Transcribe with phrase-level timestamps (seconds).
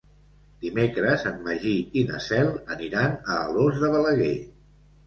[0.63, 4.37] Dimecres en Magí i na Cel aniran a Alòs de Balaguer.